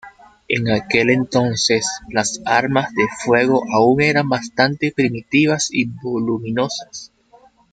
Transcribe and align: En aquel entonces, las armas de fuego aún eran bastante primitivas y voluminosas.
En 0.47 0.67
aquel 0.71 1.11
entonces, 1.11 1.87
las 2.09 2.41
armas 2.45 2.91
de 2.95 3.05
fuego 3.23 3.61
aún 3.71 4.01
eran 4.01 4.27
bastante 4.29 4.91
primitivas 4.91 5.67
y 5.71 5.85
voluminosas. 5.89 7.11